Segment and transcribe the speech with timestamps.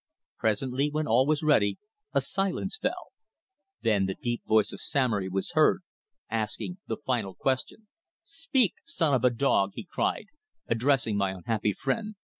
[0.39, 1.77] Presently, when all was ready,
[2.11, 3.11] a silence fell.
[3.83, 5.83] Then, the deep voice of Samory was heard,
[6.27, 7.85] asking the final question:
[8.25, 10.25] "Speak, son of a dog," he cried,
[10.67, 12.15] addressing my unhappy friend.